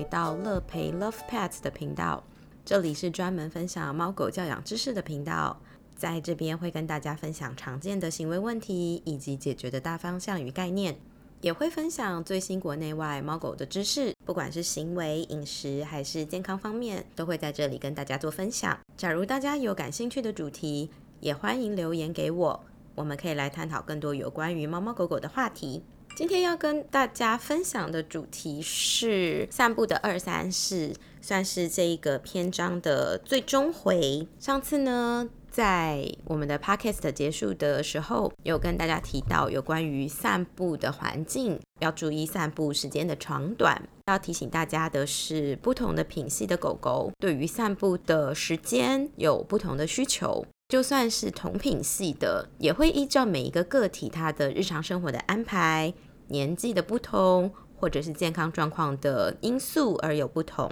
[0.00, 2.24] 回到乐培 Love Pets 的频道，
[2.64, 5.60] 这里是专门分享猫狗教养知识的频道。
[5.94, 10.96] 在这边会跟大家分享常见的行为问题以及解决的大方向与概念，
[11.42, 18.78] 也会分享最新国内外猫狗的知识，不管是行为、饮食还是健康方面，都会在这里跟大家做分享。
[18.96, 20.88] 假如大家有感兴趣的主题，
[21.20, 25.82] 也欢迎留言给我，我们可以来探讨更多有关于猫猫狗狗的话题。
[26.16, 34.28] 今天要跟大家分享的主题是散步的二三事，算是这一个篇章的最终回。
[34.38, 43.88] 上次呢，在我们的 podcast 结束的时候，有跟大家提到有关于散步的环境，要注意散步时间的长短。
[44.06, 50.44] 要提醒大家的是，不同的品系的狗狗对于散步的时间有不同的需求。
[50.68, 55.92] 就算是同品系的，也会依照每一个个体它的日常生活的安排、
[56.30, 60.70] 年纪的不同，或者是健康状况的因素而有不同。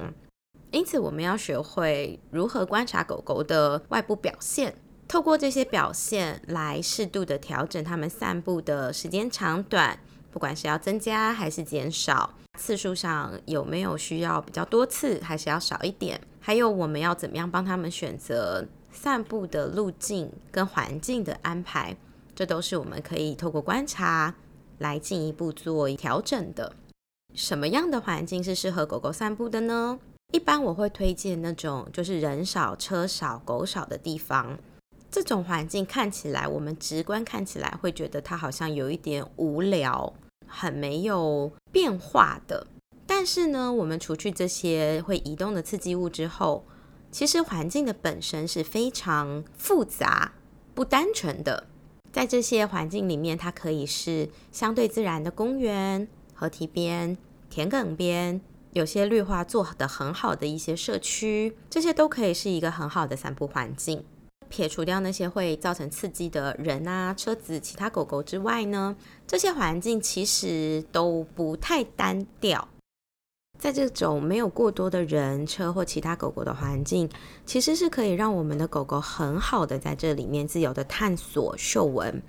[0.70, 4.74] 因此，我们要学会如何观察狗狗的外部表现，
[5.06, 9.98] 透过这些表现来适度的调整它们散步的时间长短，
[10.30, 18.66] 不管是要增加还是减少，次数上有没有需要比较多次，还是要少一点，还有我们要怎么样帮他们选择。
[18.90, 21.96] 散步的路径跟环境的安排，
[22.34, 24.34] 这都是我们可以透过观察
[24.78, 26.74] 来进一步做调整的。
[27.34, 29.98] 什么样的环境是适合狗狗散步的呢？
[30.32, 34.58] 一般我会推荐那种就是人少、车少、狗少的地方。
[35.10, 40.12] 这种环境看起来，我们直观看起来会觉得它好像有一点无聊，
[40.46, 42.66] 很没有变化的。
[43.06, 46.66] 但是呢，我们除去这些会移动的刺激物之后，
[47.10, 50.32] 其实环境的本身是非常复杂、
[50.74, 51.67] 不单纯的。
[52.12, 57.16] 在这些环境里面，它可以是相对自然的公园、河堤边、
[57.48, 58.40] 田埂边，
[58.72, 64.04] 有些绿化做得很好的一些社区，这些都可以是一个很好的散步环境。
[64.48, 68.96] 撇除掉那些会造成刺激的人啊、车子、其他狗狗之外呢，
[69.26, 72.66] 这些环境其实都不太单调。
[73.58, 77.08] 在这种没有过多的人车或其他狗狗的环境，
[77.44, 82.22] 其实是可以让我们的狗狗很好的在这里面自由的探索嗅闻。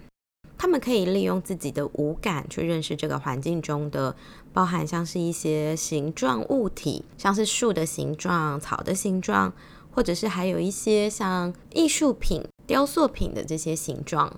[0.57, 4.13] 它们可以利用自己的五感去认识这个环境中的，
[4.51, 9.53] 包含像是一些形状物体，像是树的形状、草的形状，
[9.91, 14.37] 或者是还有一些像艺术品、雕塑品的这些形状，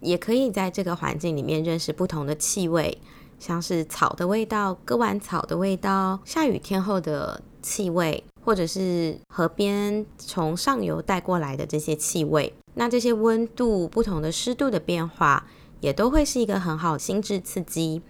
[0.00, 2.98] 也可以在这个环境里面认识不同的气味。
[3.40, 15.46] 像是草的味道、割完草的味道、下雨天后的气味，或者是河边从上游带过来的这些气味，那这些温度、不同的湿度的变化，
[15.80, 18.02] 也都会是一个很好心智刺激。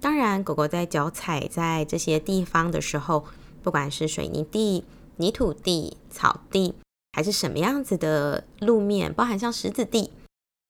[0.00, 3.26] 当然，狗狗在脚踩在这些地方的时候，
[3.62, 4.84] 不管是水泥地、
[5.16, 6.74] 泥土地、草地，
[7.12, 10.10] 还是什么样子的路面，包含像石子地。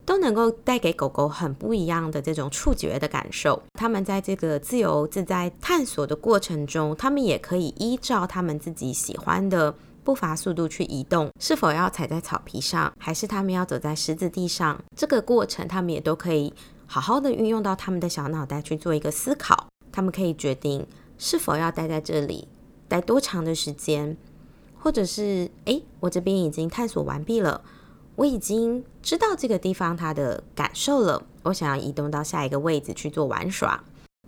[0.04, 3.62] 都能够带给狗狗很不一样的这种触觉的感受。
[3.74, 11.30] 它们在这个自由自在探索的过程中，它们也可以依照它们自己喜欢的步伐速度去移动。
[11.38, 14.82] 是否要踩在草皮上，还是它们要走在石子地上？
[14.96, 16.52] 这个过程，它们也都可以
[16.86, 19.68] 好好的运用到它们的小脑袋去做一个思考。
[19.92, 20.86] 它们可以决定
[21.18, 22.48] 是否要待在这里，
[22.88, 24.16] 待多长的时间，
[24.78, 27.62] 或者是诶，我这边已经探索完毕了。
[28.20, 33.82] 我已经知道这个地方它的感受了，我想要移动到下一个位置去做玩耍，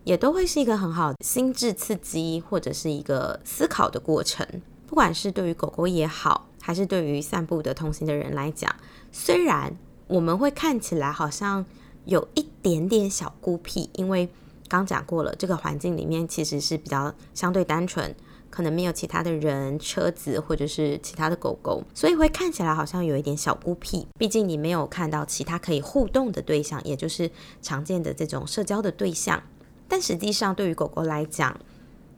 [0.04, 4.47] 也都会是一个很好的心智刺激或者是一个思考的过程。
[4.86, 8.75] 不管是对于狗狗也好，还是对于散步的同行的人来讲，
[9.10, 9.76] 虽然
[10.06, 11.66] 我们会看起来好像
[12.06, 14.26] 有一点点小孤僻，因为
[14.72, 18.14] 刚讲过了，这个环境里面其实是比较相对单纯。
[18.50, 24.06] 可能没有其他的人、车子或者是其他的狗狗，所以会看起来好像有一点小孤僻。
[24.18, 27.30] 毕竟你没有看到其他可以互动的对象，也就是
[27.62, 29.42] 常见的这种社交的对象。
[29.88, 31.58] 但实际上，对于狗狗来讲，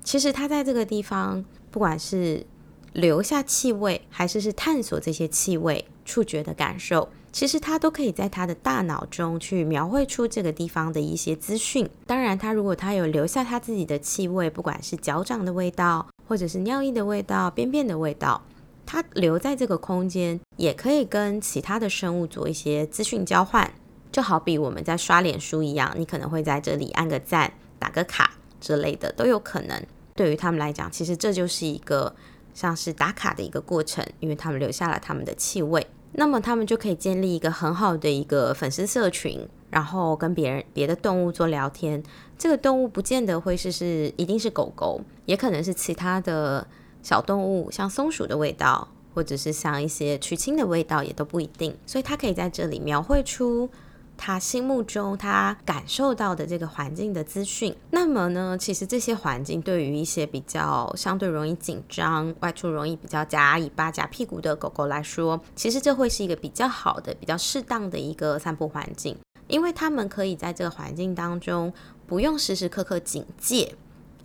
[0.02, 2.44] 其实它在这个地方，不管是
[2.92, 7.08] 留下气味，还是是探索这些气味、触觉的感受。
[7.34, 11.90] 其实它都可以在它的大脑中去描绘出这个地方的一些资讯。
[12.06, 18.40] 当然，它如果它有留下它自己的气味，不管是脚掌的味道，或者是尿液的味道、便便的味道，
[18.86, 23.68] 它留在这个空间，也可以跟其他的生物做一些资讯交换。
[24.12, 29.84] 就好比我们在刷脸书一样，你可能会在这里按个赞、打个卡之类的都有可能。
[30.14, 32.14] 对于他们来讲，其实这就是一个
[32.54, 35.84] 像是打卡的一个过程，因为他们留下了他们的气味。
[36.16, 42.02] 那么他们就可以建立一个很好的一个粉丝社群，然后跟别人别的动物做聊天。
[42.38, 46.66] 这个动物不见得会是是一定是狗狗，也可能是其他的
[47.02, 51.76] 小动物，像松鼠的味道，或者是像一些取青的味道，也都不一定。
[51.84, 53.68] 所以它可以在这里描绘出。
[54.16, 69.16] 他心目中他感受到的这个环境的资讯，那么呢，其实这些环境对于一些比较相对容易紧张、外出容易比较夹尾巴、夹屁股的狗狗来说，其实这会是一个比较好的、比较适当的一个散步环境，
[69.48, 71.72] 因为他们可以在这个环境当中
[72.06, 73.74] 不用时时刻刻警戒，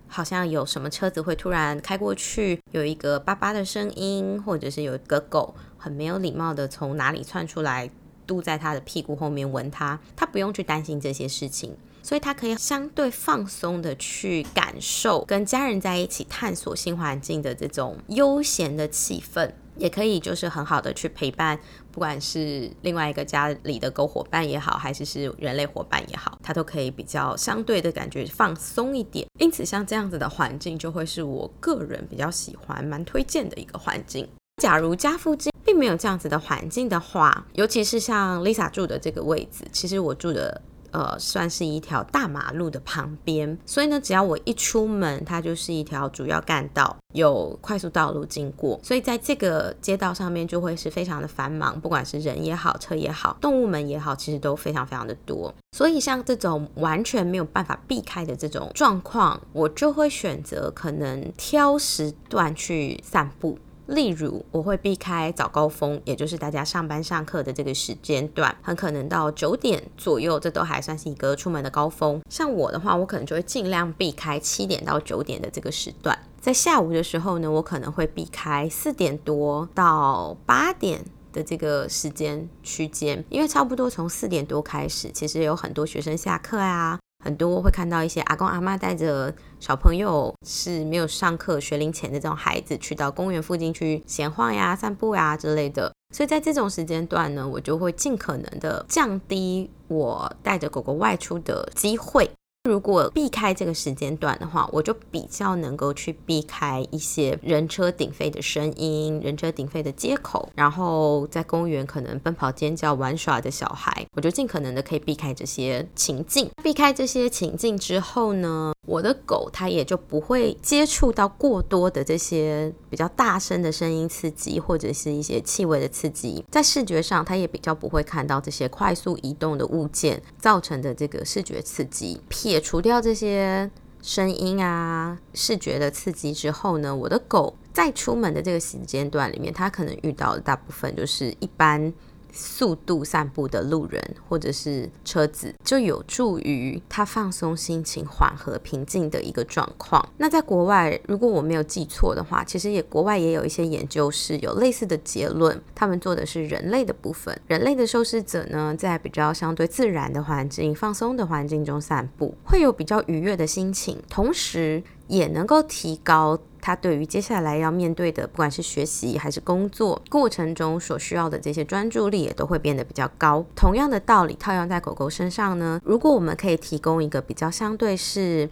[0.07, 7.89] 好像有什么车子会突然开过去，有一个叭叭的声音，或者是有一个狗很没有礼貌的从哪里窜出来。
[8.29, 21.59] 嘟在他的屁股后面闻他，他不用去担心这些事情，所以他可以相对放松的去感受跟家人在一起探索新环境的这种悠闲的气氛，也可以就是很好的去陪伴，
[21.91, 29.25] 不管是另外一个家里的狗伙伴也好，还是是人类伙伴也好，他都可以比较相对的感觉放松一点。
[29.39, 34.29] 因此，像这样子的环境就会是我个人比较喜欢、蛮推荐的一个环境。
[34.61, 35.49] 假如家附近
[35.79, 40.61] 没有这样子的环境的话，尤其是像 Lisa 住的这个位置，其实我住的
[40.91, 55.53] 呃算是一条大马路的旁边，所以呢，只要我一出门，它就是一条主要干道，有快速道路经过，所以在这个街道上面就会是非常的繁忙，不管是人也好，车也好，动物们也好，其实都非常非常的多。
[55.71, 63.57] 所以像这种完全没有办法避开的这种状况，我就会选择可能挑时段去散步。
[63.89, 72.21] 例如，我会避开早高峰，也就是大家上班上课的这个时间段，很可能到九点左右，这都还算是一个出门的高峰。
[72.29, 76.17] 像我的话，我可能就会尽量避开七点到九点的这个时段。
[76.39, 81.03] 在下午的时候呢，我可能会避开四点多到八点
[81.33, 86.99] 的这个时间区间，因为差不多从四点多开始，其实有很多学生下课啊。
[87.23, 95.91] 很多会看到一些阿公阿妈带着小朋友是没有上课学龄前的这种孩子，去到公园附近去闲晃呀、散步呀之类的。
[96.15, 102.31] 所以在这种时间段呢，我就会尽可能的降低我带着狗狗外出的机会。
[102.69, 116.47] 如果避开这个时间段的话，我就比较能够去避开一些人车鼎沸的声音、人车鼎沸的街口，然后在公园可能奔跑、尖叫、玩耍的小孩，我就尽可能的可以避开这些情境。
[116.61, 118.71] 避开这些情境之后呢？
[118.85, 132.19] 我的狗它也就不会接触到过多的这些比较大声的声音刺激，或者是一些气味的刺激，在视觉上它也比较不会看到这些快速移动的物件造成的这个视觉刺激。
[132.29, 133.69] 撇除掉这些
[134.01, 141.93] 声音啊视觉的刺激之后呢，我的狗在出门的这个时间段里面，它可能遇到的大部分就是一般。
[142.31, 150.07] 速度散步的路人或者是车子，就有助于他放松心情、缓和平静的一个状况。
[150.17, 155.59] 那在国外，如果我没有记错的话，其实也国外也有一些研究是有类似的结论。
[155.73, 166.39] 他们做的是人类的部分，人类的受试者呢，在比较相对自然的环境、放松的环境中散步，会有比较愉悦的心情，同时也能够提高。
[166.61, 173.45] 他对于接下来要面对的，不管是学习还是工作过程中所需要的这些专注力，也都会变得比较高。
[173.55, 178.49] 同样的道理套用在狗狗身上呢，如果我们可以提供一个比较相对是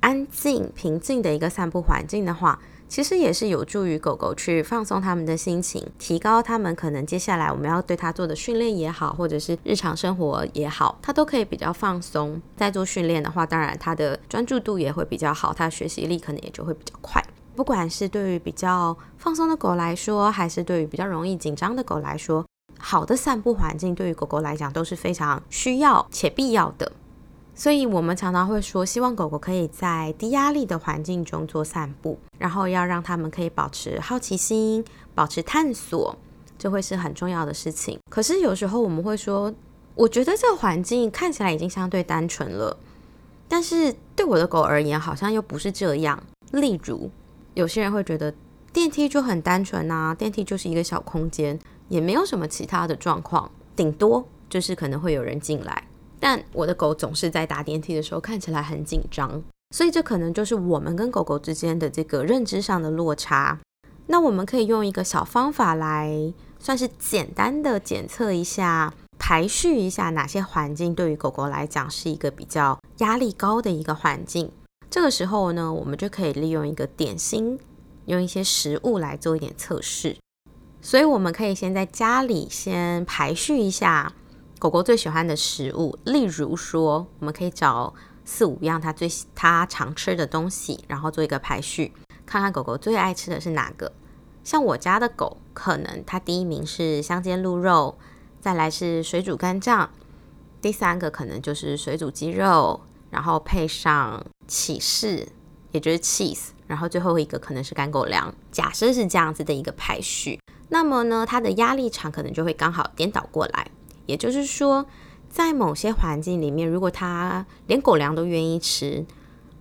[0.00, 2.58] 安静、平静的一个散步环境的话。
[2.88, 12.40] 其实也是有助于狗狗去放松它们的心情，提高它们可能接下来我们要对它做的训练也好，或者是日常生活也好，它都可以比较放松。
[12.56, 17.20] 在做训练的话，当然它的专注度也会比较好，它的学习力可能也就会比较快。
[17.56, 22.44] 不管是对于比较放松的狗来说，还是对于比较容易紧张的狗来说，
[22.78, 26.92] 好的散步环境对于狗狗来讲都是非常需要且必要的。
[27.56, 34.84] 所以，我们常常会说，希望狗狗可以在低压力的环境中做散步，然后要让他们可以保持好奇心，
[35.14, 36.14] 保持探索，
[36.58, 37.98] 这会是很重要的事情。
[38.10, 39.50] 可是有时候我们会说，
[39.94, 42.76] 我觉得这个环境看起来已经相对单纯了，
[43.48, 46.22] 但是对我的狗而言，好像又不是这样。
[46.52, 47.10] 例如，
[47.54, 48.34] 有些人会觉得
[48.74, 51.58] 电梯就很单纯啊，电梯就是一个小空间，
[51.88, 55.84] 也没有什么其他的状况，顶多就是可能会有人进来。
[56.20, 63.58] 但我的狗总是在搭电梯的时候看起来很紧张，所以这可能就是我们跟狗狗之间的这个认知上的落差。
[64.06, 74.52] 那我们可以用一个小方法来，算是简单的检测一下，排序一下哪些环境对于狗狗来讲是一个比较压力高的一个环境。
[74.90, 77.58] 这个时候呢，我们就可以利用一个点心，
[78.04, 80.16] 用一些食物来做一点测试。
[80.82, 84.12] 所以我们可以先在家里先排序一下
[84.58, 87.94] 狗狗最喜欢的食物，例如说，我们可以找
[88.24, 91.92] 四五样它最它常吃的东西，然后做一个排序，
[92.24, 93.92] 看看狗狗最爱吃的是哪个。
[94.42, 97.96] 像我家的狗，可能它第一名是香煎鹿肉，
[98.40, 99.90] 再来是水煮肝脏，
[100.60, 105.26] 第三个可能就是水煮鸡肉，然后配上起士，
[105.72, 108.34] 也就是 cheese，然后最后一个可能是干狗粮。
[108.50, 110.38] 假设是这样子的一个排序，
[110.68, 113.70] 那么呢，它的压力场可能就会刚好颠倒过来。
[114.06, 114.84] 也就是说，
[115.34, 119.04] 在某些环境里面，如果它连狗粮都愿意吃，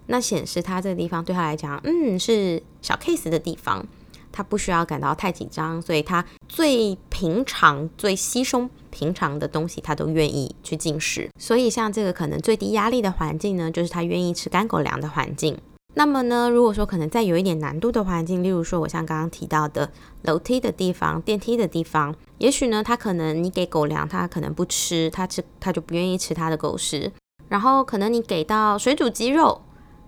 [0.05, 3.83] 那显示它这个地方对它来讲，嗯，是小 case 的地方，
[4.31, 11.27] 它不需要感到太紧张，所以它最平常、最稀松平常的东西，它都愿意去进食。
[11.39, 15.57] 所以，像这个可能最低压力的环境呢，就是它愿意吃干狗粮的环境。
[15.95, 19.91] 那么呢，如果说可能在有一点难度的环境，例如说我像刚刚提到的
[20.23, 27.11] 楼梯的地方、电梯的地方，也许呢，它可能你给狗粮，它可能不吃，它吃它就不愿意吃它的狗食。
[27.47, 29.61] 然后可能你给到水煮鸡肉，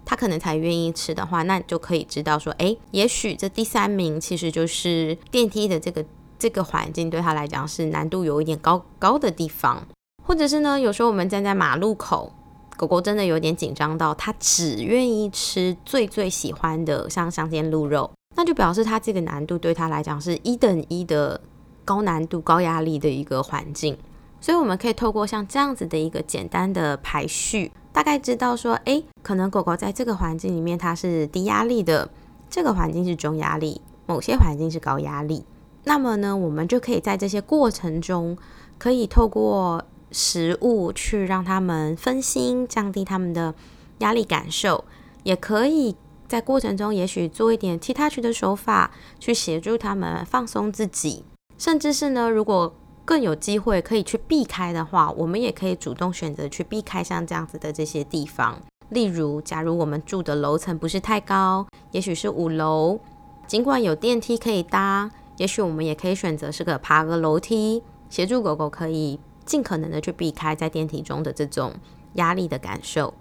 [0.03, 6.03] 它可能才愿意吃的话，那你就可以知道说，哎，也许这第三名其实就是电梯的这个
[6.39, 9.87] 这个环境对它来讲是难度有一点高高的地方，
[10.23, 12.33] 或者是呢，有时候我们站在马路口。
[12.77, 21.39] 狗狗真的有点紧张到，它只愿意吃最最喜欢的，像香煎鹿肉，那就表示它这个难度对它来讲是一等一的
[21.86, 23.98] 高难度、高压力的一个环境。
[24.41, 32.10] 所以我们可以透过像这样子的一个简单的排序，大概知道说，哎，可能狗狗在这个环境里面它是低压力的，
[32.50, 35.46] 这个环境是中压力，某些环境是高压力。
[35.86, 38.38] 那么呢，我们就可以在这些过程中，
[38.77, 39.84] 可以透过。
[40.15, 43.53] 食物去让他们分心，降低他们的
[43.98, 44.86] 压力感受，
[45.24, 45.93] 也可以
[46.25, 51.25] 在过程中，也许做一点踢踏区的手法，去协助他们放松自己。
[51.57, 58.57] 甚至是呢，如果更有机会可以去避开的话，我们也可以主动选择去避开像这样子的这些地方。
[58.88, 63.01] 例如，假如我们住的楼层不是太高，也许是五楼，
[63.45, 69.19] 尽管有电梯可以搭，也许我们也可以选择是个爬个楼梯，协助狗狗可以。
[69.45, 71.73] 尽可能的去避开在电梯中的这种
[72.13, 73.13] 压力的感受，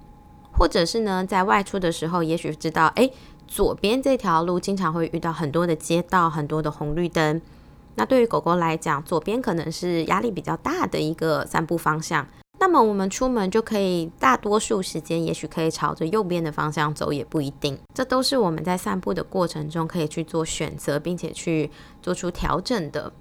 [0.52, 3.10] 或者是呢，在外出的时候，也许知道，哎，
[3.46, 7.40] 左边这条路经常会遇到很多的街道，很多的红绿灯。
[7.96, 12.26] 那对于狗狗来讲，左边可能是压力比较大的一个散步方向。
[12.58, 17.78] 那么我们出门就可以大多数时间，也许可以朝着右边的方向走，也不一定。
[17.92, 23.12] 这都是我们在散步的过程中可以去做选择，并且去做出调整的。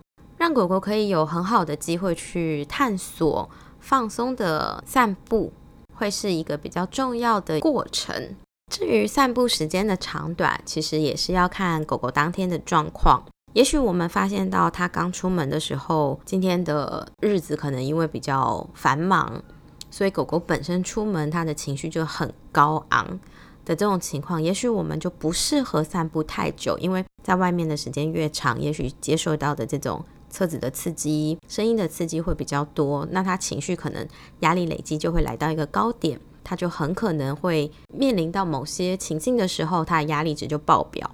[0.43, 5.53] 让狗狗可以有很好的机会去探索放松的散步，
[5.93, 8.35] 会是一个比较重要的过程。
[8.69, 13.23] 至于散步时间的长短，其实也是要看狗狗当天的状况。
[13.53, 19.41] 也许我们发现到它刚出门的时候，今天的日子可能因为比较繁忙，
[19.89, 23.17] 所以狗狗本身出门它的情绪就很高昂
[23.63, 30.03] 的这种情况，也许我们就不适合散步太久，因为在外面的时间越长，也许接受到的这种。
[30.33, 34.05] 车子的刺激、声音的刺激会比较多，那他情绪可能
[34.39, 41.09] 压力累积就会来到一个高点，他就很可能会面临到某些情境的时候，他的压力值就爆表。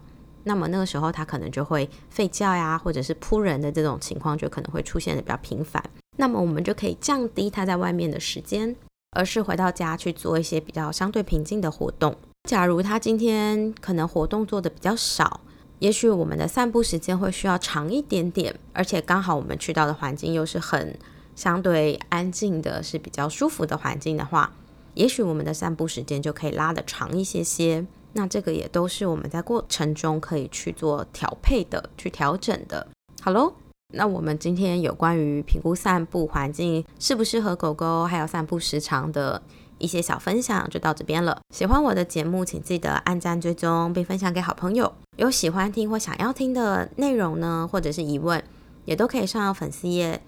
[0.46, 5.84] 那么那个时候他可能就会吠叫呀，或者是扑人的这种情况就可能会出现的比较频繁。
[6.16, 8.74] 那么我们就可以降低他在外面的时间，
[9.12, 12.16] 而是回到家去做一些比较相对平静的活动。
[12.50, 15.42] 假如他今天可能活动做的比较少。
[15.80, 20.98] 也许我们的散步时间会需要长一点点，而且刚好我们去到的环境又是很
[21.36, 24.52] 相对安静的，是比较舒服的环境的话，
[24.94, 27.86] 也许我们的散步时间就可以拉得长一些些。
[28.14, 32.88] 那这个也都是我们在过程中可以去做调配的、去调整的。
[33.22, 33.54] 好喽，
[33.94, 39.42] 那我们今天有关于评估散步环境适不适合狗狗，还有散步时长的。
[39.82, 41.40] 一些小分享就到这边了。
[41.56, 44.94] 喜欢我的节目，请记得按赞、追踪并分享给好朋友。
[45.20, 48.42] 有喜欢听或想要听的内容呢，或者是疑问，
[48.86, 50.22] 也都可以上粉丝页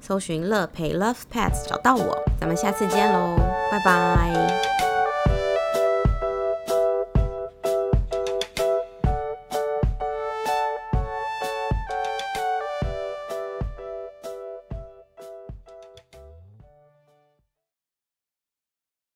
[0.00, 2.18] 搜寻乐培 Love Pets 找到我。
[2.40, 3.36] 咱们下次见喽，
[3.70, 4.87] 拜拜。